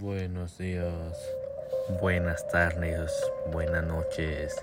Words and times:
Buenos 0.00 0.58
días, 0.58 1.14
buenas 2.00 2.48
tardes, 2.48 3.12
buenas 3.52 3.84
noches. 3.84 4.56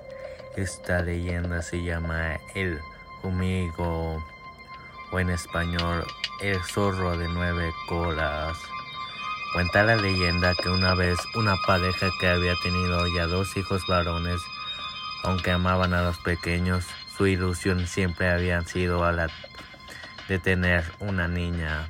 Esta 0.58 1.02
leyenda 1.02 1.62
se 1.62 1.82
llama 1.82 2.38
El 2.54 2.78
Humigo 3.24 4.22
o 5.10 5.20
en 5.20 5.30
español 5.30 6.04
El 6.42 6.62
Zorro 6.64 7.18
de 7.18 7.30
Nueve 7.30 7.72
Colas. 7.88 8.58
Cuenta 9.54 9.84
la 9.84 9.96
leyenda 9.96 10.54
que 10.62 10.68
una 10.68 10.96
vez 10.96 11.18
una 11.36 11.56
pareja 11.66 12.10
que 12.20 12.28
había 12.28 12.54
tenido 12.62 13.08
ya 13.16 13.26
dos 13.26 13.56
hijos 13.56 13.88
varones, 13.88 14.42
aunque 15.24 15.52
amaban 15.52 15.94
a 15.94 16.02
los 16.02 16.18
pequeños, 16.20 16.86
su 17.16 17.26
ilusión 17.26 17.88
siempre 17.88 18.30
había 18.30 18.62
sido 18.64 19.06
a 19.06 19.14
la 19.14 19.30
de 20.28 20.40
tener 20.40 20.84
una 21.00 21.30
niña. 21.30 21.88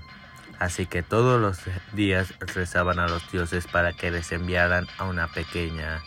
Así 0.62 0.86
que 0.86 1.02
todos 1.02 1.42
los 1.42 1.58
días 1.92 2.36
rezaban 2.54 3.00
a 3.00 3.08
los 3.08 3.32
dioses 3.32 3.66
para 3.66 3.94
que 3.94 4.12
les 4.12 4.32
enviaran 4.32 4.88
a 5.00 5.06
una 5.06 5.28
pequeña, 5.28 6.04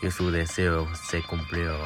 y 0.00 0.12
su 0.12 0.30
deseo 0.30 0.86
se 0.94 1.20
cumplió. 1.24 1.76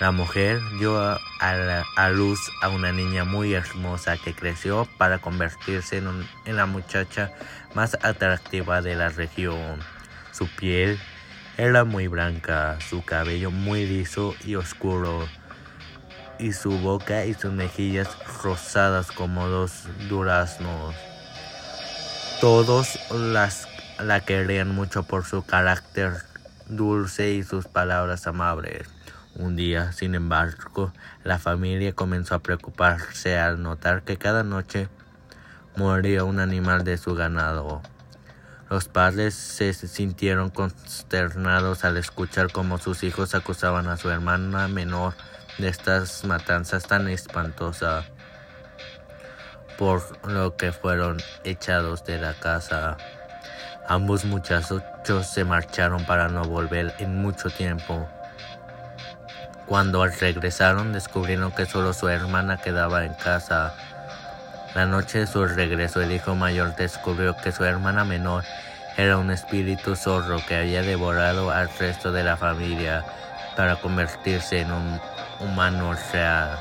La 0.00 0.10
mujer 0.10 0.58
dio 0.80 0.98
a, 0.98 2.10
luz 2.10 2.40
a 2.62 2.68
una 2.68 2.90
niña 2.90 3.22
muy 3.24 3.54
hermosa 3.54 4.16
que 4.16 4.34
creció 4.34 4.88
para 4.98 5.20
convertirse 5.20 5.98
en, 5.98 6.28
en 6.46 6.56
la 6.56 6.66
muchacha 6.66 7.30
más 7.76 7.96
atractiva 8.02 8.82
de 8.82 8.96
la 8.96 9.08
región. 9.08 9.78
Su 10.32 10.48
piel 10.48 10.98
era 11.56 11.84
muy 11.84 12.08
blanca, 12.08 12.76
su 12.80 13.04
cabello 13.04 13.52
muy 13.52 13.86
liso 13.86 14.34
y 14.44 14.56
oscuro, 14.56 15.28
y 16.38 16.52
su 16.52 16.78
boca 16.78 17.24
y 17.24 17.34
sus 17.34 17.52
mejillas 17.52 18.08
rosadas 18.42 19.12
como 19.12 19.48
dos 19.48 19.84
duraznos. 20.08 20.94
Todos 22.40 22.98
las, 23.10 23.68
la 23.98 24.20
querían 24.20 24.74
mucho 24.74 25.02
por 25.04 25.24
su 25.24 25.44
carácter 25.44 26.14
dulce 26.68 27.32
y 27.32 27.42
sus 27.42 27.66
palabras 27.66 28.26
amables. 28.26 28.88
Un 29.36 29.56
día, 29.56 29.92
sin 29.92 30.14
embargo, 30.14 30.92
la 31.24 31.38
familia 31.38 31.92
comenzó 31.92 32.36
a 32.36 32.38
preocuparse 32.38 33.38
al 33.38 33.62
notar 33.62 34.02
que 34.02 34.16
cada 34.16 34.44
noche 34.44 34.88
moría 35.76 36.24
un 36.24 36.38
animal 36.38 36.84
de 36.84 36.98
su 36.98 37.14
ganado. 37.14 37.82
Los 38.74 38.88
padres 38.88 39.36
se 39.36 39.72
sintieron 39.72 40.50
consternados 40.50 41.84
al 41.84 41.96
escuchar 41.96 42.50
cómo 42.50 42.78
sus 42.78 43.04
hijos 43.04 43.36
acusaban 43.36 43.86
a 43.86 43.96
su 43.96 44.10
hermana 44.10 44.66
menor 44.66 45.14
de 45.58 45.68
estas 45.68 46.24
matanzas 46.24 46.82
tan 46.82 47.06
espantosas, 47.06 48.04
por 49.78 50.02
lo 50.28 50.56
que 50.56 50.72
fueron 50.72 51.22
echados 51.44 52.04
de 52.04 52.18
la 52.18 52.34
casa. 52.34 52.96
Ambos 53.86 54.24
muchachos 54.24 54.82
se 55.32 55.44
marcharon 55.44 56.04
para 56.04 56.26
no 56.26 56.42
volver 56.42 56.96
en 56.98 57.22
mucho 57.22 57.50
tiempo. 57.50 58.08
Cuando 59.66 60.04
regresaron 60.04 60.92
descubrieron 60.92 61.52
que 61.52 61.66
solo 61.66 61.92
su 61.92 62.08
hermana 62.08 62.56
quedaba 62.56 63.04
en 63.04 63.14
casa. 63.14 63.72
La 64.74 64.86
noche 64.86 65.20
de 65.20 65.26
su 65.28 65.46
regreso 65.46 66.02
el 66.02 66.10
hijo 66.10 66.34
mayor 66.34 66.74
descubrió 66.74 67.36
que 67.36 67.52
su 67.52 67.64
hermana 67.64 68.04
menor 68.04 68.42
era 68.96 69.18
un 69.18 69.30
espíritu 69.30 69.94
zorro 69.94 70.44
que 70.48 70.56
había 70.56 70.82
devorado 70.82 71.52
al 71.52 71.68
resto 71.78 72.10
de 72.10 72.24
la 72.24 72.36
familia 72.36 73.04
para 73.56 73.76
convertirse 73.76 74.60
en 74.60 74.72
un 74.72 75.00
humano 75.38 75.94
real. 76.12 76.58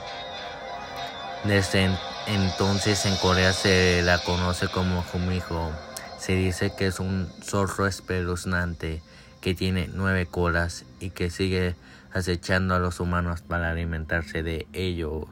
Desde 1.43 1.89
entonces 2.27 3.05
en 3.07 3.15
Corea 3.17 3.51
se 3.51 4.03
la 4.03 4.19
conoce 4.19 4.67
como 4.67 5.01
Jumijo. 5.01 5.71
Se 6.19 6.33
dice 6.33 6.71
que 6.77 6.87
es 6.87 6.99
un 6.99 7.27
zorro 7.41 7.87
espeluznante 7.87 9.01
que 9.41 9.55
tiene 9.55 9.89
nueve 9.91 10.27
colas 10.27 10.85
y 10.99 11.09
que 11.09 11.31
sigue 11.31 11.75
acechando 12.13 12.75
a 12.75 12.79
los 12.79 12.99
humanos 12.99 13.41
para 13.41 13.71
alimentarse 13.71 14.43
de 14.43 14.67
ellos. 14.71 15.25